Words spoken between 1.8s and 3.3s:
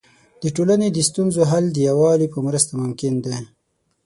یووالي په مرسته ممکن